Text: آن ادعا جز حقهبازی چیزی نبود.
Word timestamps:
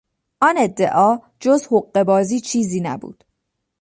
آن 0.41 0.55
ادعا 0.57 1.19
جز 1.39 1.67
حقهبازی 1.71 2.39
چیزی 2.39 2.81
نبود. 2.81 3.23